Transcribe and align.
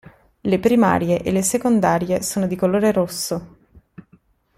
Le 0.39 0.57
primarie 0.59 1.21
e 1.21 1.29
le 1.31 1.43
secondarie 1.43 2.23
sono 2.23 2.47
di 2.47 2.55
colore 2.55 2.91
rosso. 2.91 3.57